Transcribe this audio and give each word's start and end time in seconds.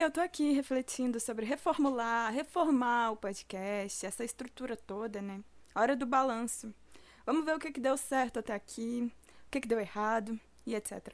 Eu 0.00 0.12
tô 0.12 0.20
aqui 0.20 0.52
refletindo 0.52 1.18
sobre 1.18 1.44
reformular, 1.44 2.32
reformar 2.32 3.10
o 3.10 3.16
podcast, 3.16 4.06
essa 4.06 4.24
estrutura 4.24 4.76
toda, 4.76 5.20
né? 5.20 5.42
Hora 5.74 5.96
do 5.96 6.06
balanço. 6.06 6.72
Vamos 7.26 7.44
ver 7.44 7.56
o 7.56 7.58
que, 7.58 7.72
que 7.72 7.80
deu 7.80 7.96
certo 7.96 8.38
até 8.38 8.54
aqui, 8.54 9.12
o 9.46 9.50
que, 9.50 9.60
que 9.60 9.66
deu 9.66 9.80
errado 9.80 10.38
e 10.64 10.76
etc. 10.76 11.12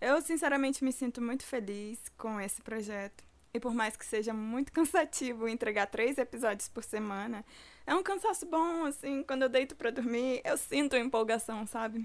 Eu, 0.00 0.20
sinceramente, 0.20 0.82
me 0.82 0.92
sinto 0.92 1.22
muito 1.22 1.44
feliz 1.44 2.00
com 2.18 2.40
esse 2.40 2.60
projeto. 2.60 3.22
E 3.54 3.60
por 3.60 3.72
mais 3.72 3.96
que 3.96 4.04
seja 4.04 4.34
muito 4.34 4.72
cansativo 4.74 5.46
entregar 5.46 5.86
três 5.86 6.18
episódios 6.18 6.68
por 6.68 6.82
semana, 6.82 7.44
é 7.86 7.94
um 7.94 8.02
cansaço 8.02 8.46
bom, 8.46 8.84
assim, 8.84 9.22
quando 9.22 9.42
eu 9.42 9.48
deito 9.48 9.76
para 9.76 9.92
dormir, 9.92 10.40
eu 10.44 10.56
sinto 10.58 10.96
empolgação, 10.96 11.68
sabe? 11.68 12.04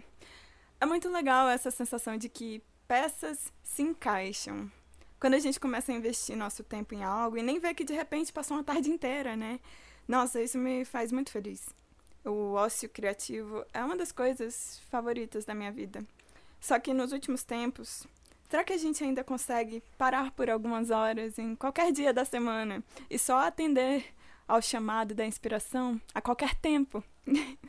É 0.80 0.86
muito 0.86 1.09
legal 1.09 1.50
essa 1.50 1.71
sensação 1.71 2.18
de 2.18 2.30
que 2.30 2.61
peças 2.88 3.52
se 3.64 3.82
encaixam, 3.82 4.71
quando 5.20 5.33
a 5.33 5.39
gente 5.39 5.59
começa 5.59 5.91
a 5.91 5.95
investir 5.95 6.36
nosso 6.36 6.63
tempo 6.63 6.93
em 6.95 7.04
algo 7.04 7.38
e 7.38 7.43
nem 7.43 7.59
vê 7.59 7.73
que 7.73 7.83
de 7.83 7.93
repente 7.93 8.32
passou 8.32 8.57
uma 8.57 8.64
tarde 8.64 8.89
inteira, 8.89 9.36
né? 9.36 9.60
Nossa, 10.07 10.41
isso 10.41 10.57
me 10.57 10.86
faz 10.86 11.11
muito 11.11 11.32
feliz. 11.32 11.68
O 12.25 12.54
ócio 12.54 12.89
criativo 12.89 13.65
é 13.74 13.83
uma 13.83 13.96
das 13.96 14.11
coisas 14.11 14.82
favoritas 14.89 15.46
da 15.46 15.54
minha 15.54 15.71
vida. 15.71 16.04
Só 16.60 16.79
que 16.79 16.93
nos 16.93 17.11
últimos 17.11 17.43
tempos, 17.43 18.05
será 18.50 18.63
que 18.63 18.74
a 18.74 18.77
gente 18.77 19.04
ainda 19.04 19.24
consegue 19.24 19.83
parar 19.97 20.32
por 20.32 20.50
algumas 20.50 20.89
horas 20.89 21.38
em 21.38 21.55
qualquer 21.55 21.91
dia 21.91 22.13
da 22.13 22.25
semana 22.25 22.83
e 23.10 23.18
só 23.19 23.39
atender 23.39 24.05
ao 24.47 24.61
chamado 24.61 25.13
da 25.13 25.25
inspiração 25.25 26.01
a 26.13 26.21
qualquer 26.21 26.55
tempo? 26.55 27.04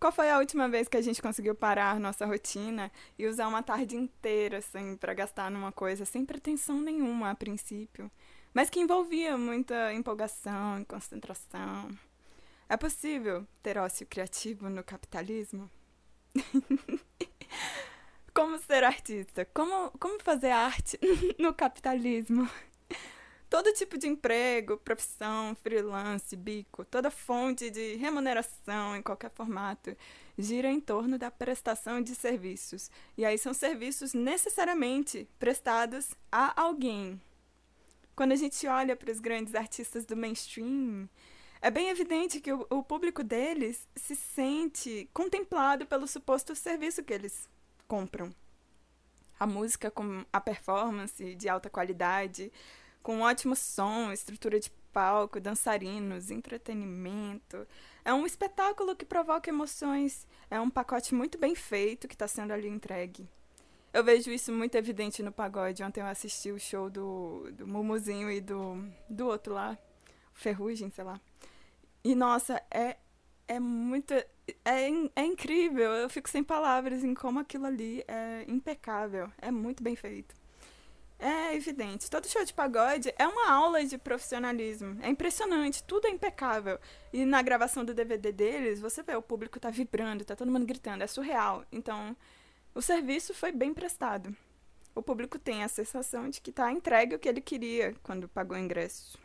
Qual 0.00 0.12
foi 0.12 0.30
a 0.30 0.38
última 0.38 0.68
vez 0.68 0.86
que 0.86 0.96
a 0.96 1.02
gente 1.02 1.20
conseguiu 1.20 1.54
parar 1.54 1.98
nossa 1.98 2.24
rotina 2.24 2.90
e 3.18 3.26
usar 3.26 3.48
uma 3.48 3.62
tarde 3.62 3.96
inteira 3.96 4.58
assim 4.58 4.96
para 4.96 5.12
gastar 5.12 5.50
numa 5.50 5.72
coisa 5.72 6.04
sem 6.04 6.24
pretensão 6.24 6.80
nenhuma 6.80 7.30
a 7.30 7.34
princípio, 7.34 8.10
mas 8.54 8.70
que 8.70 8.78
envolvia 8.78 9.36
muita 9.36 9.92
empolgação 9.92 10.80
e 10.80 10.84
concentração? 10.84 11.90
É 12.68 12.76
possível 12.76 13.46
ter 13.62 13.76
ócio 13.76 14.06
criativo 14.06 14.68
no 14.68 14.84
capitalismo? 14.84 15.68
como 18.32 18.56
ser 18.58 18.84
artista? 18.84 19.44
Como, 19.46 19.90
como 19.98 20.22
fazer 20.22 20.50
arte 20.50 20.98
no 21.40 21.52
capitalismo? 21.52 22.48
Todo 23.48 23.72
tipo 23.72 23.96
de 23.96 24.06
emprego, 24.06 24.76
profissão, 24.78 25.54
freelance, 25.62 26.36
bico, 26.36 26.84
toda 26.84 27.10
fonte 27.10 27.70
de 27.70 27.96
remuneração 27.96 28.96
em 28.96 29.02
qualquer 29.02 29.30
formato 29.30 29.96
gira 30.36 30.70
em 30.70 30.80
torno 30.80 31.18
da 31.18 31.30
prestação 31.30 32.00
de 32.00 32.14
serviços. 32.14 32.90
E 33.16 33.24
aí 33.24 33.38
são 33.38 33.52
serviços 33.52 34.14
necessariamente 34.14 35.28
prestados 35.38 36.14
a 36.30 36.60
alguém. 36.60 37.20
Quando 38.14 38.32
a 38.32 38.36
gente 38.36 38.66
olha 38.66 38.94
para 38.94 39.10
os 39.10 39.20
grandes 39.20 39.54
artistas 39.54 40.04
do 40.04 40.16
mainstream, 40.16 41.08
é 41.60 41.70
bem 41.70 41.88
evidente 41.88 42.40
que 42.40 42.52
o, 42.52 42.66
o 42.70 42.82
público 42.82 43.24
deles 43.24 43.86
se 43.96 44.14
sente 44.14 45.08
contemplado 45.12 45.86
pelo 45.86 46.06
suposto 46.06 46.54
serviço 46.54 47.02
que 47.02 47.12
eles 47.12 47.48
compram. 47.86 48.32
A 49.40 49.46
música 49.46 49.90
com 49.90 50.24
a 50.32 50.40
performance 50.40 51.34
de 51.34 51.48
alta 51.48 51.70
qualidade, 51.70 52.52
com 53.02 53.16
um 53.16 53.20
ótimo 53.22 53.56
som, 53.56 54.12
estrutura 54.12 54.58
de 54.60 54.70
palco, 54.92 55.40
dançarinos, 55.40 56.30
entretenimento. 56.30 57.66
É 58.04 58.12
um 58.12 58.26
espetáculo 58.26 58.96
que 58.96 59.04
provoca 59.04 59.50
emoções. 59.50 60.26
É 60.50 60.60
um 60.60 60.70
pacote 60.70 61.14
muito 61.14 61.38
bem 61.38 61.54
feito 61.54 62.08
que 62.08 62.14
está 62.14 62.26
sendo 62.26 62.52
ali 62.52 62.68
entregue. 62.68 63.28
Eu 63.92 64.04
vejo 64.04 64.30
isso 64.30 64.52
muito 64.52 64.74
evidente 64.74 65.22
no 65.22 65.32
pagode. 65.32 65.82
Ontem 65.82 66.00
eu 66.00 66.06
assisti 66.06 66.50
o 66.50 66.58
show 66.58 66.90
do, 66.90 67.50
do 67.52 67.66
Mumuzinho 67.66 68.30
e 68.30 68.40
do, 68.40 68.84
do 69.08 69.26
outro 69.26 69.54
lá, 69.54 69.78
Ferrugem, 70.34 70.90
sei 70.90 71.04
lá. 71.04 71.20
E 72.04 72.14
nossa, 72.14 72.62
é, 72.70 72.96
é 73.46 73.58
muito. 73.58 74.12
É, 74.12 74.88
é 75.16 75.24
incrível. 75.24 75.90
Eu 75.92 76.08
fico 76.08 76.28
sem 76.28 76.44
palavras 76.44 77.02
em 77.02 77.14
como 77.14 77.38
aquilo 77.38 77.66
ali 77.66 78.04
é 78.06 78.44
impecável. 78.46 79.30
É 79.38 79.50
muito 79.50 79.82
bem 79.82 79.96
feito. 79.96 80.34
É 81.18 81.54
evidente. 81.54 82.08
Todo 82.08 82.28
show 82.28 82.44
de 82.44 82.54
pagode 82.54 83.12
é 83.18 83.26
uma 83.26 83.50
aula 83.50 83.84
de 83.84 83.98
profissionalismo. 83.98 84.98
É 85.02 85.08
impressionante, 85.08 85.82
tudo 85.82 86.06
é 86.06 86.10
impecável. 86.10 86.78
E 87.12 87.24
na 87.24 87.42
gravação 87.42 87.84
do 87.84 87.92
DVD 87.92 88.30
deles, 88.30 88.80
você 88.80 89.02
vê, 89.02 89.16
o 89.16 89.22
público 89.22 89.58
tá 89.58 89.68
vibrando, 89.68 90.24
tá 90.24 90.36
todo 90.36 90.50
mundo 90.50 90.64
gritando, 90.64 91.02
é 91.02 91.06
surreal. 91.08 91.64
Então, 91.72 92.16
o 92.72 92.80
serviço 92.80 93.34
foi 93.34 93.50
bem 93.50 93.74
prestado. 93.74 94.34
O 94.94 95.02
público 95.02 95.38
tem 95.38 95.64
a 95.64 95.68
sensação 95.68 96.28
de 96.28 96.40
que 96.40 96.52
tá 96.52 96.70
entregue 96.70 97.16
o 97.16 97.18
que 97.18 97.28
ele 97.28 97.40
queria 97.40 97.94
quando 98.02 98.28
pagou 98.28 98.56
o 98.56 98.60
ingresso. 98.60 99.18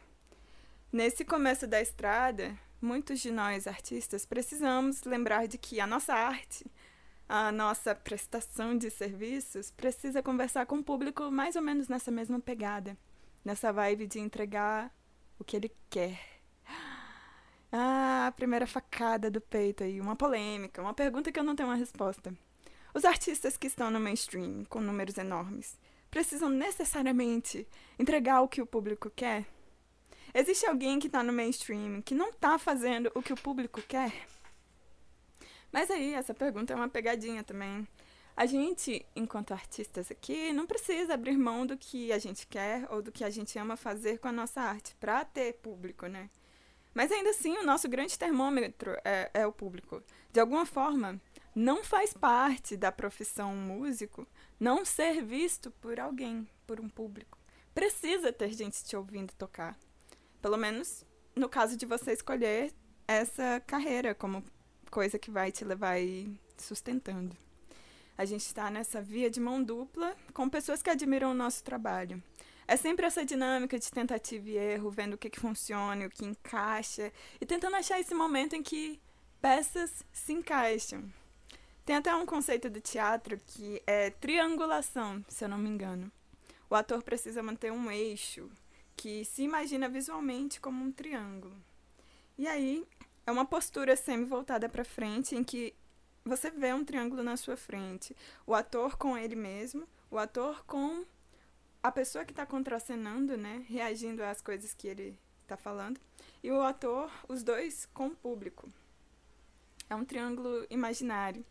Nesse 0.91 1.23
começo 1.23 1.67
da 1.67 1.81
estrada, 1.81 2.57
muitos 2.81 3.19
de 3.19 3.31
nós 3.31 3.67
artistas 3.67 4.25
precisamos 4.25 5.03
lembrar 5.03 5.47
de 5.47 5.57
que 5.57 5.79
a 5.79 5.87
nossa 5.87 6.13
arte 6.13 6.65
a 7.27 7.51
nossa 7.51 7.95
prestação 7.95 8.77
de 8.77 8.89
serviços 8.89 9.71
precisa 9.71 10.21
conversar 10.21 10.65
com 10.65 10.77
o 10.77 10.83
público 10.83 11.31
mais 11.31 11.55
ou 11.55 11.61
menos 11.61 11.87
nessa 11.87 12.11
mesma 12.11 12.39
pegada, 12.39 12.97
nessa 13.43 13.71
vibe 13.71 14.07
de 14.07 14.19
entregar 14.19 14.93
o 15.39 15.43
que 15.43 15.55
ele 15.55 15.71
quer. 15.89 16.19
Ah, 17.75 18.27
a 18.27 18.31
primeira 18.31 18.67
facada 18.67 19.31
do 19.31 19.41
peito 19.41 19.83
aí, 19.83 19.99
uma 19.99 20.15
polêmica, 20.15 20.79
uma 20.79 20.93
pergunta 20.93 21.31
que 21.31 21.39
eu 21.39 21.43
não 21.43 21.55
tenho 21.55 21.69
uma 21.69 21.75
resposta. 21.75 22.31
Os 22.93 23.03
artistas 23.03 23.57
que 23.57 23.65
estão 23.65 23.89
no 23.89 23.99
mainstream, 23.99 24.63
com 24.65 24.79
números 24.79 25.17
enormes, 25.17 25.79
precisam 26.11 26.49
necessariamente 26.49 27.67
entregar 27.97 28.41
o 28.41 28.47
que 28.47 28.61
o 28.61 28.67
público 28.67 29.09
quer? 29.09 29.47
Existe 30.31 30.67
alguém 30.67 30.99
que 30.99 31.07
está 31.07 31.23
no 31.23 31.33
mainstream 31.33 32.03
que 32.03 32.13
não 32.13 32.29
está 32.29 32.59
fazendo 32.59 33.11
o 33.15 33.23
que 33.23 33.33
o 33.33 33.35
público 33.35 33.81
quer? 33.81 34.27
Mas 35.73 35.89
aí, 35.89 36.13
essa 36.13 36.35
pergunta 36.35 36.71
é 36.71 36.75
uma 36.75 36.87
pegadinha 36.87 37.43
também. 37.43 37.87
A 38.37 38.45
gente, 38.45 39.03
enquanto 39.15 39.53
artistas 39.53 40.11
aqui, 40.11 40.53
não 40.53 40.67
precisa 40.67 41.15
abrir 41.15 41.35
mão 41.35 41.65
do 41.65 41.75
que 41.75 42.11
a 42.13 42.19
gente 42.19 42.45
quer 42.45 42.87
ou 42.91 43.01
do 43.01 43.11
que 43.11 43.23
a 43.23 43.29
gente 43.31 43.57
ama 43.57 43.75
fazer 43.75 44.19
com 44.19 44.27
a 44.27 44.31
nossa 44.31 44.61
arte 44.61 44.95
para 44.99 45.25
ter 45.25 45.53
público, 45.53 46.05
né? 46.05 46.29
Mas 46.93 47.11
ainda 47.11 47.31
assim, 47.31 47.57
o 47.57 47.65
nosso 47.65 47.89
grande 47.89 48.19
termômetro 48.19 48.95
é, 49.03 49.31
é 49.33 49.47
o 49.47 49.51
público. 49.51 50.03
De 50.31 50.39
alguma 50.39 50.63
forma, 50.63 51.19
não 51.55 51.83
faz 51.83 52.13
parte 52.13 52.77
da 52.77 52.91
profissão 52.91 53.55
músico 53.55 54.27
não 54.59 54.85
ser 54.85 55.23
visto 55.23 55.71
por 55.71 55.99
alguém, 55.99 56.47
por 56.67 56.79
um 56.79 56.87
público. 56.87 57.39
Precisa 57.73 58.31
ter 58.31 58.53
gente 58.53 58.83
te 58.83 58.95
ouvindo 58.95 59.33
tocar. 59.33 59.75
Pelo 60.39 60.57
menos 60.57 61.03
no 61.35 61.49
caso 61.49 61.75
de 61.75 61.87
você 61.87 62.13
escolher 62.13 62.71
essa 63.07 63.59
carreira 63.65 64.13
como 64.13 64.43
coisa 64.93 65.17
que 65.17 65.31
vai 65.31 65.51
te 65.51 65.65
levar 65.65 65.93
aí 65.93 66.29
sustentando. 66.55 67.35
A 68.15 68.25
gente 68.25 68.45
está 68.45 68.69
nessa 68.69 69.01
via 69.01 69.27
de 69.27 69.39
mão 69.39 69.63
dupla 69.63 70.15
com 70.35 70.47
pessoas 70.47 70.83
que 70.83 70.89
admiram 70.91 71.31
o 71.31 71.33
nosso 71.33 71.63
trabalho. 71.63 72.21
É 72.67 72.77
sempre 72.77 73.07
essa 73.07 73.25
dinâmica 73.25 73.79
de 73.79 73.89
tentativa 73.89 74.47
e 74.47 74.55
erro, 74.55 74.91
vendo 74.91 75.15
o 75.15 75.17
que, 75.17 75.31
que 75.31 75.39
funciona, 75.39 76.05
o 76.05 76.11
que 76.11 76.23
encaixa, 76.23 77.11
e 77.41 77.45
tentando 77.45 77.75
achar 77.75 77.99
esse 77.99 78.13
momento 78.13 78.55
em 78.55 78.61
que 78.61 79.01
peças 79.41 80.03
se 80.13 80.31
encaixam. 80.31 81.11
Tem 81.83 81.95
até 81.95 82.13
um 82.15 82.25
conceito 82.25 82.69
do 82.69 82.79
teatro 82.79 83.35
que 83.47 83.81
é 83.87 84.11
triangulação, 84.11 85.25
se 85.27 85.43
eu 85.43 85.49
não 85.49 85.57
me 85.57 85.69
engano. 85.69 86.11
O 86.69 86.75
ator 86.75 87.01
precisa 87.01 87.41
manter 87.41 87.71
um 87.71 87.89
eixo 87.89 88.47
que 88.95 89.25
se 89.25 89.41
imagina 89.41 89.89
visualmente 89.89 90.61
como 90.61 90.85
um 90.85 90.91
triângulo. 90.91 91.57
E 92.37 92.47
aí, 92.47 92.85
é 93.25 93.31
uma 93.31 93.45
postura 93.45 93.95
semi-voltada 93.95 94.67
para 94.67 94.83
frente, 94.83 95.35
em 95.35 95.43
que 95.43 95.73
você 96.25 96.49
vê 96.49 96.73
um 96.73 96.85
triângulo 96.85 97.23
na 97.23 97.37
sua 97.37 97.57
frente. 97.57 98.15
O 98.45 98.53
ator 98.53 98.97
com 98.97 99.17
ele 99.17 99.35
mesmo, 99.35 99.87
o 100.09 100.17
ator 100.17 100.63
com 100.65 101.05
a 101.81 101.91
pessoa 101.91 102.23
que 102.23 102.31
está 102.31 102.45
contracenando, 102.45 103.35
né? 103.35 103.65
Reagindo 103.67 104.23
às 104.23 104.41
coisas 104.41 104.73
que 104.73 104.87
ele 104.87 105.19
está 105.41 105.57
falando. 105.57 105.99
E 106.41 106.51
o 106.51 106.61
ator, 106.61 107.11
os 107.27 107.43
dois 107.43 107.87
com 107.93 108.07
o 108.07 108.15
público. 108.15 108.69
É 109.89 109.95
um 109.95 110.05
triângulo 110.05 110.65
imaginário. 110.69 111.45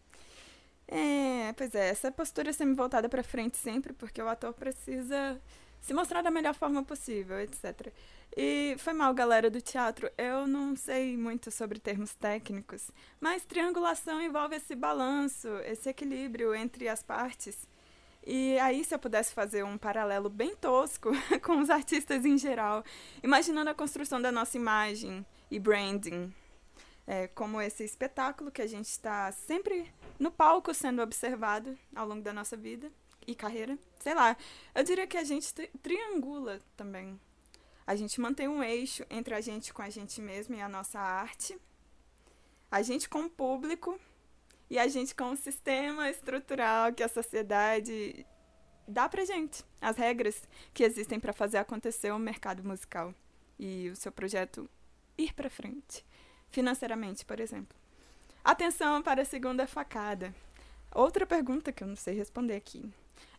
É, 0.89 1.53
pois 1.55 1.75
é, 1.75 1.89
essa 1.89 2.11
postura 2.11 2.53
semi-voltada 2.53 3.09
para 3.09 3.23
frente 3.23 3.57
sempre, 3.57 3.93
porque 3.93 4.21
o 4.21 4.29
ator 4.29 4.53
precisa 4.53 5.41
se 5.81 5.93
mostrar 5.93 6.23
da 6.23 6.31
melhor 6.31 6.55
forma 6.55 6.83
possível, 6.83 7.39
etc. 7.41 7.93
E 8.35 8.77
foi 8.79 8.95
mal, 8.95 9.13
galera 9.13 9.51
do 9.51 9.61
teatro. 9.61 10.11
Eu 10.17 10.47
não 10.47 10.75
sei 10.75 11.19
muito 11.19 11.51
sobre 11.51 11.79
termos 11.79 12.15
técnicos, 12.15 12.91
mas 13.21 13.45
triangulação 13.45 14.23
envolve 14.23 14.57
esse 14.57 14.75
balanço, 14.75 15.49
esse 15.67 15.91
equilíbrio 15.91 16.55
entre 16.55 16.89
as 16.89 17.03
partes. 17.03 17.69
E 18.25 18.59
aí, 18.61 18.85
se 18.85 18.95
eu 18.95 18.99
pudesse 18.99 19.35
fazer 19.35 19.65
um 19.65 19.77
paralelo 19.77 20.31
bem 20.31 20.57
tosco 20.57 21.11
com 21.45 21.61
os 21.61 21.69
artistas 21.69 22.25
em 22.25 22.39
geral, 22.39 22.83
imaginando 23.23 23.69
a 23.69 23.75
construção 23.75 24.23
da 24.23 24.33
nossa 24.33 24.57
imagem 24.57 25.27
e 25.51 25.59
branding, 25.59 26.33
é, 27.07 27.27
como 27.29 27.61
esse 27.61 27.85
espetáculo 27.85 28.51
que 28.51 28.63
a 28.63 28.67
gente 28.67 28.87
está 28.87 29.31
sempre 29.33 29.93
no 30.19 30.31
palco 30.31 30.73
sendo 30.73 31.03
observado 31.03 31.77
ao 31.95 32.07
longo 32.07 32.23
da 32.23 32.33
nossa 32.33 32.57
vida 32.57 32.91
e 33.27 33.35
carreira. 33.35 33.77
Sei 33.99 34.15
lá, 34.15 34.37
eu 34.75 34.83
diria 34.85 35.07
que 35.07 35.19
a 35.19 35.25
gente 35.25 35.53
tri 35.53 35.69
triangula 35.83 36.61
também 36.77 37.21
A 37.87 37.97
gente 37.97 38.21
mantém 38.21 38.49
um 38.49 38.63
eixo 38.63 39.05
entre 39.11 39.35
a 39.35 39.41
gente 39.41 39.73
com 39.73 39.83
a 39.83 39.91
gente 39.91 40.21
mesmo 40.21 40.55
e 40.55 40.61
a 40.61 40.69
nossa 40.69 40.99
arte, 40.99 41.59
a 42.71 42.81
gente 42.83 43.09
com 43.09 43.25
o 43.25 43.31
público 43.31 43.99
e 44.71 44.79
a 44.79 44.89
gente 44.89 45.15
com 45.15 45.33
o 45.33 45.37
sistema 45.37 46.09
estrutural 46.09 46.93
que 46.93 47.03
a 47.03 47.09
sociedade 47.09 48.25
dá 48.87 49.09
pra 49.09 49.25
gente, 49.25 49.65
as 49.81 49.97
regras 49.97 50.49
que 50.73 50.83
existem 50.83 51.21
para 51.21 51.33
fazer 51.33 51.59
acontecer 51.59 52.13
o 52.13 52.19
mercado 52.19 52.65
musical 52.65 53.15
e 53.59 53.91
o 53.91 53.97
seu 53.97 54.11
projeto 54.11 54.69
ir 55.19 55.35
para 55.35 55.51
frente, 55.51 56.05
financeiramente, 56.51 57.25
por 57.25 57.41
exemplo. 57.41 57.77
Atenção 58.45 59.03
para 59.03 59.23
a 59.23 59.27
segunda 59.27 59.67
facada. 59.67 60.35
Outra 60.95 61.27
pergunta 61.27 61.73
que 61.73 61.85
eu 61.85 61.89
não 61.89 61.97
sei 61.97 62.15
responder 62.15 62.57
aqui. 62.57 62.85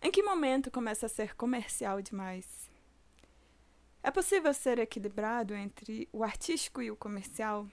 Em 0.02 0.12
que 0.12 0.24
momento 0.24 0.72
começa 0.72 1.08
a 1.08 1.10
ser 1.10 1.36
comercial 1.36 2.02
demais? 2.02 2.70
É 4.04 4.12
possível 4.12 4.54
ser 4.54 4.80
equilibrado 4.80 5.56
entre 5.56 6.10
o 6.12 6.24
artístico 6.24 6.82
e 6.82 6.92
o 6.92 6.96
comercial? 6.96 7.66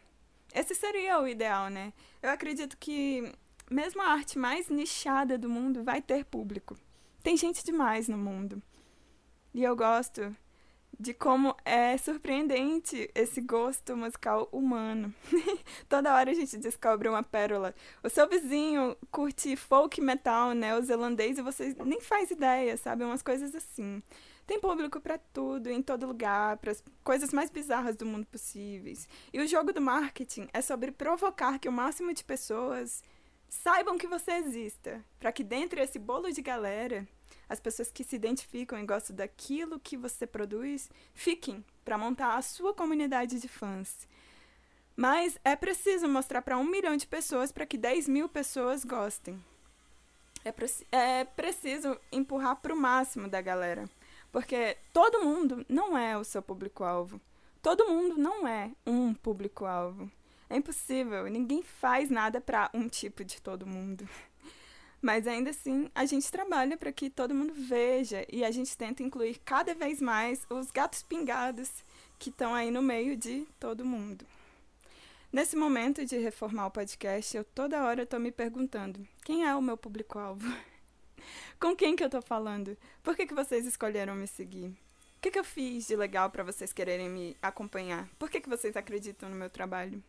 Esse 0.54 0.76
seria 0.76 1.20
o 1.20 1.26
ideal, 1.26 1.68
né? 1.68 1.92
Eu 2.22 2.30
acredito 2.30 2.76
que 2.78 3.32
mesmo 3.68 4.00
a 4.00 4.06
arte 4.06 4.38
mais 4.38 4.68
nichada 4.68 5.36
do 5.36 5.48
mundo 5.48 5.82
vai 5.82 6.00
ter 6.00 6.24
público. 6.24 6.78
Tem 7.22 7.36
gente 7.36 7.64
demais 7.64 8.08
no 8.08 8.16
mundo. 8.16 8.62
E 9.52 9.64
eu 9.64 9.74
gosto 9.74 10.34
de 10.98 11.14
como 11.14 11.56
é 11.64 11.96
surpreendente 11.96 13.10
esse 13.14 13.40
gosto 13.40 13.96
musical 13.96 14.48
humano. 14.52 15.14
Toda 15.88 16.14
hora 16.14 16.30
a 16.30 16.34
gente 16.34 16.58
descobre 16.58 17.08
uma 17.08 17.22
pérola. 17.22 17.74
O 18.02 18.08
seu 18.08 18.28
vizinho 18.28 18.96
curte 19.10 19.56
folk 19.56 20.00
metal 20.00 20.52
neozelandês 20.54 21.38
e 21.38 21.42
você 21.42 21.74
nem 21.84 22.00
faz 22.00 22.30
ideia, 22.30 22.76
sabe? 22.76 23.04
Umas 23.04 23.22
coisas 23.22 23.54
assim. 23.54 24.02
Tem 24.50 24.58
público 24.58 25.00
para 25.00 25.16
tudo, 25.16 25.70
em 25.70 25.80
todo 25.80 26.08
lugar, 26.08 26.56
para 26.56 26.72
as 26.72 26.82
coisas 27.04 27.32
mais 27.32 27.50
bizarras 27.50 27.94
do 27.94 28.04
mundo 28.04 28.26
possíveis. 28.26 29.08
E 29.32 29.40
o 29.40 29.46
jogo 29.46 29.72
do 29.72 29.80
marketing 29.80 30.48
é 30.52 30.60
sobre 30.60 30.90
provocar 30.90 31.60
que 31.60 31.68
o 31.68 31.72
máximo 31.72 32.12
de 32.12 32.24
pessoas 32.24 33.00
saibam 33.48 33.96
que 33.96 34.08
você 34.08 34.32
exista, 34.32 35.04
para 35.20 35.30
que 35.30 35.44
dentro 35.44 35.78
desse 35.78 36.00
bolo 36.00 36.32
de 36.32 36.42
galera, 36.42 37.06
as 37.48 37.60
pessoas 37.60 37.92
que 37.92 38.02
se 38.02 38.16
identificam 38.16 38.76
e 38.76 38.84
gostam 38.84 39.14
daquilo 39.14 39.78
que 39.78 39.96
você 39.96 40.26
produz 40.26 40.90
fiquem 41.14 41.64
para 41.84 41.96
montar 41.96 42.34
a 42.34 42.42
sua 42.42 42.74
comunidade 42.74 43.38
de 43.38 43.46
fãs. 43.46 44.08
Mas 44.96 45.38
é 45.44 45.54
preciso 45.54 46.08
mostrar 46.08 46.42
para 46.42 46.58
um 46.58 46.64
milhão 46.64 46.96
de 46.96 47.06
pessoas 47.06 47.52
para 47.52 47.66
que 47.66 47.78
10 47.78 48.08
mil 48.08 48.28
pessoas 48.28 48.84
gostem. 48.84 49.40
É, 50.44 50.52
é 51.20 51.24
preciso 51.24 51.96
empurrar 52.10 52.56
para 52.56 52.74
o 52.74 52.76
máximo 52.76 53.28
da 53.28 53.40
galera. 53.40 53.88
Porque 54.32 54.76
todo 54.92 55.24
mundo 55.24 55.64
não 55.68 55.96
é 55.96 56.16
o 56.16 56.24
seu 56.24 56.40
público-alvo. 56.42 57.20
Todo 57.62 57.88
mundo 57.88 58.16
não 58.16 58.46
é 58.46 58.70
um 58.86 59.12
público-alvo. 59.12 60.10
É 60.48 60.56
impossível, 60.56 61.28
ninguém 61.28 61.62
faz 61.62 62.10
nada 62.10 62.40
para 62.40 62.70
um 62.74 62.88
tipo 62.88 63.24
de 63.24 63.40
todo 63.40 63.66
mundo. 63.66 64.08
Mas 65.00 65.26
ainda 65.26 65.50
assim, 65.50 65.90
a 65.94 66.04
gente 66.04 66.30
trabalha 66.30 66.76
para 66.76 66.92
que 66.92 67.08
todo 67.08 67.34
mundo 67.34 67.54
veja 67.54 68.26
e 68.30 68.44
a 68.44 68.50
gente 68.50 68.76
tenta 68.76 69.02
incluir 69.02 69.40
cada 69.44 69.74
vez 69.74 70.00
mais 70.00 70.44
os 70.50 70.70
gatos 70.70 71.02
pingados 71.02 71.70
que 72.18 72.30
estão 72.30 72.54
aí 72.54 72.70
no 72.70 72.82
meio 72.82 73.16
de 73.16 73.46
todo 73.58 73.84
mundo. 73.84 74.26
Nesse 75.32 75.56
momento 75.56 76.04
de 76.04 76.18
reformar 76.18 76.66
o 76.66 76.70
podcast, 76.70 77.36
eu 77.36 77.44
toda 77.44 77.84
hora 77.84 78.02
estou 78.02 78.18
me 78.18 78.32
perguntando: 78.32 79.06
quem 79.24 79.46
é 79.46 79.54
o 79.54 79.62
meu 79.62 79.76
público-alvo? 79.76 80.46
Com 81.58 81.74
quem 81.74 81.96
que 81.96 82.02
eu 82.02 82.06
estou 82.06 82.22
falando? 82.22 82.76
Por 83.02 83.16
que, 83.16 83.26
que 83.26 83.34
vocês 83.34 83.66
escolheram 83.66 84.14
me 84.14 84.26
seguir? 84.26 84.68
O 84.68 85.20
que, 85.20 85.30
que 85.30 85.38
eu 85.38 85.44
fiz 85.44 85.86
de 85.86 85.96
legal 85.96 86.30
para 86.30 86.42
vocês 86.42 86.72
quererem 86.72 87.08
me 87.08 87.36
acompanhar? 87.42 88.08
Por 88.18 88.30
que, 88.30 88.40
que 88.40 88.48
vocês 88.48 88.76
acreditam 88.76 89.28
no 89.28 89.36
meu 89.36 89.50
trabalho? 89.50 90.02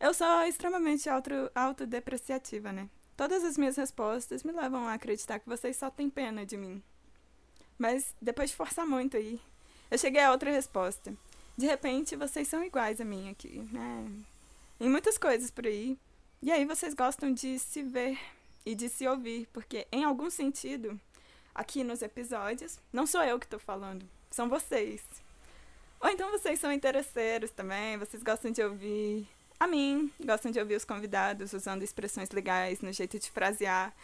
Eu 0.00 0.14
sou 0.14 0.42
extremamente 0.42 1.08
auto, 1.08 1.30
autodepreciativa, 1.54 2.72
né? 2.72 2.88
Todas 3.16 3.44
as 3.44 3.56
minhas 3.56 3.76
respostas 3.76 4.42
me 4.42 4.52
levam 4.52 4.86
a 4.86 4.94
acreditar 4.94 5.38
que 5.38 5.48
vocês 5.48 5.76
só 5.76 5.90
têm 5.90 6.10
pena 6.10 6.44
de 6.44 6.56
mim. 6.56 6.82
Mas 7.78 8.14
depois 8.20 8.50
de 8.50 8.56
forçar 8.56 8.86
muito 8.86 9.16
aí, 9.16 9.40
eu 9.90 9.98
cheguei 9.98 10.22
a 10.22 10.32
outra 10.32 10.50
resposta. 10.50 11.14
De 11.56 11.66
repente, 11.66 12.16
vocês 12.16 12.46
são 12.48 12.62
iguais 12.62 13.00
a 13.00 13.04
mim 13.04 13.30
aqui, 13.30 13.66
né? 13.72 14.06
Em 14.78 14.88
muitas 14.88 15.16
coisas 15.16 15.50
por 15.50 15.66
aí. 15.66 15.98
E 16.42 16.52
aí 16.52 16.64
vocês 16.64 16.92
gostam 16.92 17.32
de 17.32 17.58
se 17.58 17.82
ver 17.82 18.18
e 18.66 18.74
de 18.74 18.88
se 18.88 19.06
ouvir, 19.06 19.48
porque 19.52 19.86
em 19.92 20.02
algum 20.02 20.28
sentido, 20.28 21.00
aqui 21.54 21.84
nos 21.84 22.02
episódios, 22.02 22.80
não 22.92 23.06
sou 23.06 23.22
eu 23.22 23.38
que 23.38 23.46
estou 23.46 23.60
falando, 23.60 24.04
são 24.28 24.48
vocês. 24.48 25.02
Ou 26.00 26.10
então 26.10 26.30
vocês 26.32 26.58
são 26.58 26.72
interesseiros 26.72 27.52
também, 27.52 27.96
vocês 27.96 28.22
gostam 28.22 28.50
de 28.50 28.60
ouvir 28.62 29.26
a 29.58 29.66
mim, 29.66 30.12
gostam 30.22 30.50
de 30.50 30.58
ouvir 30.58 30.74
os 30.74 30.84
convidados 30.84 31.52
usando 31.52 31.84
expressões 31.84 32.28
legais 32.30 32.80
no 32.80 32.92
jeito 32.92 33.18
de 33.18 33.30
frasear, 33.30 33.94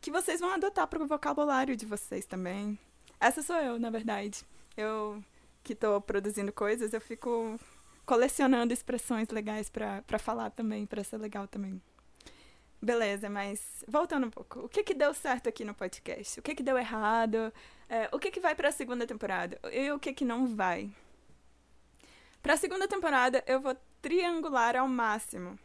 que 0.00 0.10
vocês 0.10 0.40
vão 0.40 0.50
adotar 0.50 0.86
para 0.86 1.02
o 1.02 1.06
vocabulário 1.06 1.76
de 1.76 1.84
vocês 1.84 2.24
também. 2.24 2.78
Essa 3.18 3.42
sou 3.42 3.56
eu, 3.56 3.78
na 3.78 3.90
verdade. 3.90 4.44
Eu 4.76 5.22
que 5.64 5.72
estou 5.72 6.00
produzindo 6.00 6.52
coisas, 6.52 6.92
eu 6.92 7.00
fico 7.00 7.58
colecionando 8.06 8.72
expressões 8.72 9.28
legais 9.30 9.68
para 9.68 10.18
falar 10.18 10.50
também, 10.50 10.86
para 10.86 11.02
ser 11.02 11.16
legal 11.16 11.48
também. 11.48 11.82
Beleza, 12.86 13.28
mas 13.28 13.82
voltando 13.88 14.28
um 14.28 14.30
pouco, 14.30 14.60
o 14.60 14.68
que 14.68 14.84
que 14.84 14.94
deu 14.94 15.12
certo 15.12 15.48
aqui 15.48 15.64
no 15.64 15.74
podcast? 15.74 16.38
O 16.38 16.42
que 16.42 16.54
que 16.54 16.62
deu 16.62 16.78
errado? 16.78 17.52
É, 17.88 18.08
o 18.12 18.18
que 18.20 18.30
que 18.30 18.38
vai 18.38 18.54
para 18.54 18.68
a 18.68 18.72
segunda 18.72 19.04
temporada? 19.04 19.58
E 19.72 19.90
o 19.90 19.98
que 19.98 20.12
que 20.12 20.24
não 20.24 20.46
vai? 20.46 20.88
Para 22.40 22.54
a 22.54 22.56
segunda 22.56 22.86
temporada, 22.86 23.42
eu 23.44 23.60
vou 23.60 23.76
triangular 24.00 24.76
ao 24.76 24.86
máximo, 24.86 25.58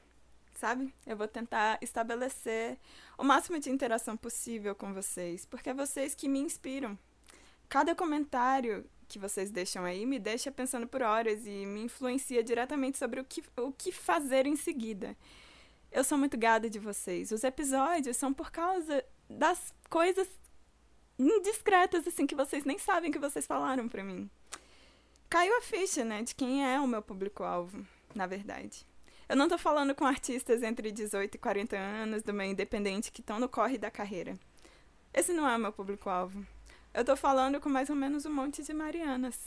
sabe? 0.56 0.92
Eu 1.06 1.16
vou 1.16 1.28
tentar 1.28 1.78
estabelecer 1.80 2.80
o 3.20 3.24
máximo 3.24 3.60
de 3.60 3.70
interação 3.70 4.18
possível 4.18 4.74
com 4.74 4.92
vocês, 4.92 5.46
porque 5.46 5.70
é 5.70 5.76
vocês 5.76 6.16
que 6.16 6.28
me 6.28 6.40
inspiram. 6.40 6.98
Cada 7.70 7.94
comentário 7.94 8.84
que 9.08 9.20
vocês 9.20 9.52
deixam 9.52 9.86
aí 9.86 10.08
me 10.08 10.18
deixa 10.18 10.52
pensando 10.52 10.88
por 10.88 11.04
horas 11.04 11.46
e 11.46 11.68
me 11.68 11.84
influencia 11.84 12.44
diretamente 12.44 12.98
sobre 12.98 13.20
o 13.20 13.24
que, 13.24 13.44
o 13.58 13.72
que 13.72 13.92
fazer 13.92 14.48
em 14.48 14.56
seguida. 14.56 15.16
Eu 15.92 16.04
sou 16.04 16.18
muito 16.18 16.38
gada 16.38 16.70
de 16.70 16.80
vocês. 16.80 17.32
Os 17.32 17.44
episódios 17.44 18.18
são 18.18 18.34
por 18.34 18.52
causa 18.52 19.04
das 19.30 19.74
coisas 19.90 20.28
indiscretas, 21.20 22.08
assim, 22.08 22.26
que 22.26 22.36
vocês 22.36 22.64
nem 22.64 22.78
sabem 22.78 23.12
que 23.12 23.20
vocês 23.20 23.46
falaram 23.46 23.88
pra 23.88 24.04
mim. 24.04 24.30
Caiu 25.30 25.58
a 25.58 25.62
ficha, 25.62 26.04
né, 26.04 26.24
de 26.24 26.34
quem 26.36 26.66
é 26.66 26.80
o 26.80 26.88
meu 26.88 27.02
público-alvo 27.02 27.86
na 28.16 28.28
verdade. 28.28 28.86
Eu 29.28 29.36
não 29.36 29.48
tô 29.48 29.58
falando 29.58 29.96
com 29.96 30.06
artistas 30.06 30.62
entre 30.62 30.92
18 30.92 31.36
e 31.36 31.38
40 31.38 31.78
anos 31.78 32.24
do 32.24 32.34
meio 32.34 32.52
independente 32.52 33.12
que 33.12 33.22
estão 33.22 33.40
no 33.40 33.48
corre 33.48 33.78
da 33.78 33.90
carreira. 33.90 34.38
Esse 35.14 35.32
não 35.34 35.48
é 35.48 35.56
o 35.56 35.60
meu 35.60 35.72
público-alvo. 35.72 36.46
Eu 36.94 37.06
tô 37.06 37.16
falando 37.16 37.60
com 37.60 37.70
mais 37.70 37.90
ou 37.90 37.96
menos 37.96 38.26
um 38.26 38.34
monte 38.34 38.62
de 38.62 38.74
Marianas. 38.74 39.38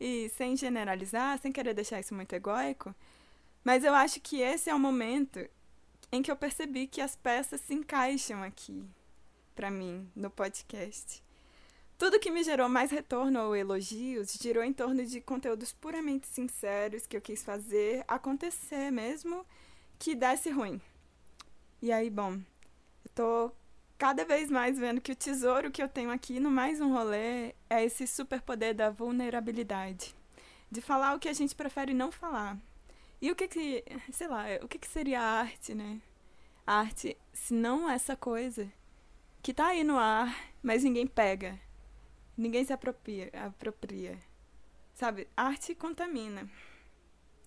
E 0.00 0.30
sem 0.30 0.56
generalizar, 0.56 1.38
sem 1.38 1.52
querer 1.52 1.74
deixar 1.74 2.00
isso 2.00 2.14
muito 2.14 2.32
egóico, 2.34 2.94
mas 3.66 3.82
eu 3.82 3.92
acho 3.92 4.20
que 4.20 4.40
esse 4.40 4.70
é 4.70 4.74
o 4.76 4.78
momento 4.78 5.44
em 6.12 6.22
que 6.22 6.30
eu 6.30 6.36
percebi 6.36 6.86
que 6.86 7.00
as 7.00 7.16
peças 7.16 7.60
se 7.60 7.74
encaixam 7.74 8.40
aqui, 8.40 8.84
para 9.56 9.72
mim, 9.72 10.08
no 10.14 10.30
podcast. 10.30 11.20
Tudo 11.98 12.20
que 12.20 12.30
me 12.30 12.44
gerou 12.44 12.68
mais 12.68 12.92
retorno 12.92 13.40
ou 13.40 13.56
elogios 13.56 14.38
girou 14.40 14.62
em 14.62 14.72
torno 14.72 15.04
de 15.04 15.20
conteúdos 15.20 15.72
puramente 15.72 16.28
sinceros 16.28 17.08
que 17.08 17.16
eu 17.16 17.20
quis 17.20 17.42
fazer 17.42 18.04
acontecer 18.06 18.92
mesmo 18.92 19.44
que 19.98 20.14
desse 20.14 20.48
ruim. 20.48 20.80
E 21.82 21.90
aí, 21.90 22.08
bom, 22.08 22.34
eu 22.34 23.10
tô 23.16 23.52
cada 23.98 24.24
vez 24.24 24.48
mais 24.48 24.78
vendo 24.78 25.00
que 25.00 25.10
o 25.10 25.16
tesouro 25.16 25.72
que 25.72 25.82
eu 25.82 25.88
tenho 25.88 26.12
aqui 26.12 26.38
no 26.38 26.52
Mais 26.52 26.80
Um 26.80 26.92
Rolê 26.92 27.52
é 27.68 27.84
esse 27.84 28.06
superpoder 28.06 28.76
da 28.76 28.90
vulnerabilidade. 28.90 30.14
De 30.70 30.80
falar 30.80 31.16
o 31.16 31.18
que 31.18 31.28
a 31.28 31.32
gente 31.32 31.52
prefere 31.52 31.92
não 31.92 32.12
falar. 32.12 32.56
E 33.20 33.30
o 33.30 33.36
que 33.36 33.48
que, 33.48 33.84
sei 34.12 34.28
lá, 34.28 34.44
o 34.62 34.68
que 34.68 34.78
que 34.78 34.88
seria 34.88 35.20
a 35.20 35.40
arte, 35.40 35.74
né? 35.74 36.00
A 36.66 36.80
arte, 36.80 37.16
se 37.32 37.54
não 37.54 37.88
essa 37.88 38.16
coisa 38.16 38.70
que 39.42 39.54
tá 39.54 39.68
aí 39.68 39.84
no 39.84 39.96
ar, 39.96 40.34
mas 40.62 40.82
ninguém 40.82 41.06
pega 41.06 41.58
Ninguém 42.36 42.64
se 42.64 42.72
apropria, 42.72 43.30
apropria. 43.32 44.18
Sabe, 44.92 45.26
arte 45.34 45.74
contamina. 45.74 46.48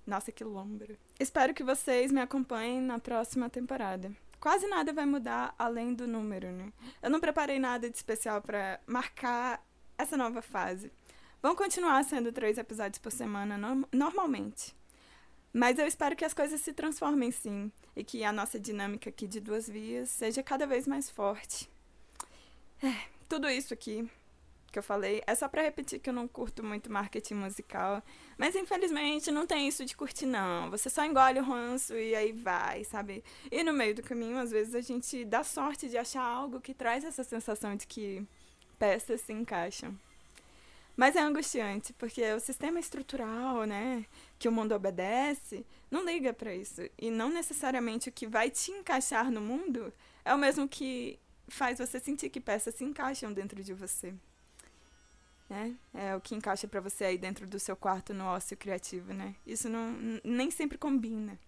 Nossa, 0.06 0.32
que 0.32 0.44
lombra. 0.44 0.98
Espero 1.20 1.54
que 1.54 1.64
vocês 1.64 2.12
me 2.12 2.20
acompanhem 2.20 2.82
na 2.82 2.98
próxima 2.98 3.50
temporada. 3.50 4.12
Quase 4.40 4.66
nada 4.66 4.92
vai 4.92 5.06
mudar 5.06 5.54
além 5.60 5.94
do 5.94 6.08
número, 6.08 6.52
né? 6.52 6.74
Eu 7.04 7.10
não 7.12 7.20
preparei 7.20 7.60
nada 7.60 7.88
de 7.88 7.96
especial 7.96 8.42
para 8.42 8.80
marcar 8.88 9.64
essa 9.96 10.18
nova 10.18 10.42
fase. 10.42 10.92
Vão 11.40 11.56
continuar 11.56 12.04
sendo 12.04 12.32
três 12.32 12.58
episódios 12.58 12.98
por 12.98 13.12
semana 13.12 13.58
no 13.58 13.88
normalmente. 13.92 14.76
Mas 15.52 15.80
eu 15.80 15.88
espero 15.88 16.16
que 16.16 16.26
as 16.26 16.34
coisas 16.34 16.62
se 16.62 16.74
transformem 16.74 17.32
sim 17.32 17.72
e 17.96 18.04
que 18.04 18.24
a 18.24 18.32
nossa 18.32 18.60
dinâmica 18.60 19.10
aqui 19.10 19.28
de 19.28 19.40
duas 19.40 19.68
vias 19.68 20.10
seja 20.10 20.44
cada 20.44 20.68
vez 20.68 20.88
mais 20.88 21.10
forte. 21.10 21.70
É, 22.84 22.94
tudo 23.28 23.50
isso 23.50 23.74
aqui 23.74 24.10
que 24.72 24.80
eu 24.80 24.84
falei, 24.84 25.22
é 25.26 25.36
só 25.36 25.48
para 25.48 25.62
repetir 25.62 26.00
que 26.00 26.10
eu 26.10 26.14
não 26.14 26.28
curto 26.28 26.64
muito 26.64 26.92
marketing 26.92 27.36
musical. 27.36 28.04
Mas 28.38 28.56
infelizmente 28.56 29.32
não 29.32 29.46
tem 29.46 29.68
isso 29.68 29.86
de 29.86 29.96
curtir, 29.96 30.26
não. 30.26 30.70
Você 30.70 30.90
só 30.90 31.04
engole 31.06 31.40
o 31.40 31.44
ranço 31.44 31.96
e 31.96 32.16
aí 32.16 32.32
vai, 32.32 32.84
sabe? 32.84 33.24
E 33.52 33.64
no 33.64 33.74
meio 33.74 33.96
do 33.96 34.04
caminho, 34.04 34.38
às 34.38 34.52
vezes 34.52 34.76
a 34.76 34.82
gente 34.82 35.26
dá 35.26 35.44
sorte 35.44 35.90
de 35.90 35.98
achar 35.98 36.24
algo 36.24 36.62
que 36.62 36.74
traz 36.74 37.04
essa 37.04 37.24
sensação 37.24 37.76
de 37.76 37.88
que 37.88 38.26
peças 38.78 39.22
se 39.22 39.34
encaixam. 39.34 39.98
Mas 41.00 41.16
é 41.16 41.22
angustiante, 41.22 41.94
porque 41.94 42.22
o 42.34 42.42
sistema 42.42 42.78
estrutural, 42.78 43.64
né, 43.64 44.06
que 44.38 44.50
o 44.50 44.52
mundo 44.52 44.76
obedece, 44.76 45.66
não 45.90 46.04
liga 46.04 46.34
para 46.34 46.54
isso. 46.54 46.82
E 46.98 47.10
não 47.10 47.30
necessariamente 47.30 48.10
o 48.10 48.12
que 48.12 48.28
vai 48.28 48.50
te 48.50 48.70
encaixar 48.72 49.32
no 49.32 49.40
mundo 49.40 49.94
é 50.26 50.34
o 50.34 50.38
mesmo 50.38 50.68
que 50.68 51.18
faz 51.48 51.78
você 51.78 52.02
sentir 52.02 52.30
que 52.30 52.42
peças 52.42 52.76
se 52.76 52.84
encaixam 52.84 53.32
dentro 53.32 53.64
de 53.64 53.74
você. 53.74 54.14
Né? 55.50 55.74
É 55.94 56.18
o 56.18 56.20
que 56.20 56.36
encaixa 56.36 56.68
para 56.68 56.82
você 56.82 57.06
aí 57.06 57.18
dentro 57.18 57.48
do 57.48 57.60
seu 57.60 57.78
quarto 57.78 58.14
no 58.14 58.26
ócio 58.26 58.58
criativo, 58.58 59.14
né? 59.14 59.36
Isso 59.48 59.70
não, 59.70 59.96
nem 60.22 60.52
sempre 60.52 60.78
combina. 60.78 61.40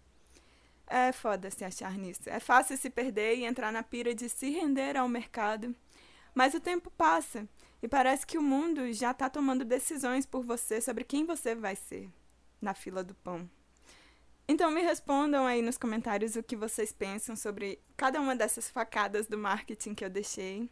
É 0.88 1.12
foda 1.12 1.51
se 1.51 1.65
achar 1.65 1.98
nisso. 1.98 2.22
É 2.27 2.39
fácil 2.39 2.77
se 2.77 2.89
perder 2.89 3.36
e 3.36 3.43
entrar 3.43 3.74
na 3.74 3.84
pira 3.84 4.15
de 4.15 4.29
se 4.29 4.50
render 4.50 4.96
ao 4.96 5.10
mercado. 5.10 5.75
Mas 6.34 6.53
o 6.53 6.62
tempo 6.62 6.89
passa 6.91 7.46
e 7.82 7.88
parece 7.88 8.26
que 8.26 8.38
o 8.38 8.42
mundo 8.42 8.92
já 8.94 9.12
está 9.12 9.30
tomando 9.30 9.66
decisões 9.66 10.26
por 10.26 10.44
você 10.44 10.80
sobre 10.80 11.04
quem 11.04 11.26
você 11.26 11.56
vai 11.56 11.76
ser 11.76 12.10
na 12.62 12.74
fila 12.74 13.04
do 13.04 13.16
pão. 13.16 13.50
Então 14.48 14.70
me 14.70 14.82
respondam 14.82 15.46
aí 15.46 15.62
nos 15.62 15.78
comentários 15.78 16.36
o 16.36 16.44
que 16.44 16.56
vocês 16.56 16.92
pensam 16.92 17.36
sobre 17.36 17.80
cada 17.96 18.20
uma 18.20 18.36
dessas 18.36 18.70
facadas 18.70 19.28
do 19.28 19.38
marketing 19.38 19.96
que 19.96 20.04
eu 20.04 20.10
deixei. 20.10 20.70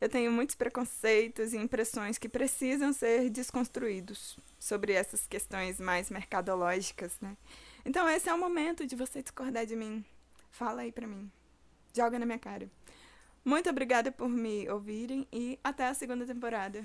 Eu 0.00 0.08
tenho 0.08 0.30
muitos 0.30 0.54
preconceitos 0.54 1.54
e 1.54 1.56
impressões 1.56 2.18
que 2.18 2.28
precisam 2.28 2.92
ser 2.92 3.30
desconstruídos 3.30 4.36
sobre 4.58 4.92
essas 4.92 5.26
questões 5.26 5.80
mais 5.80 6.10
mercadológicas, 6.10 7.16
né? 7.20 7.36
Então 7.84 8.08
esse 8.08 8.28
é 8.28 8.34
o 8.34 8.38
momento 8.38 8.86
de 8.86 8.96
você 8.96 9.22
discordar 9.22 9.64
de 9.64 9.76
mim. 9.76 10.04
Fala 10.50 10.82
aí 10.82 10.92
pra 10.92 11.06
mim. 11.06 11.30
Joga 11.94 12.18
na 12.18 12.26
minha 12.26 12.38
cara. 12.38 12.68
Muito 13.46 13.70
obrigada 13.70 14.10
por 14.10 14.28
me 14.28 14.68
ouvirem 14.68 15.24
e 15.32 15.56
até 15.62 15.86
a 15.86 15.94
segunda 15.94 16.26
temporada. 16.26 16.84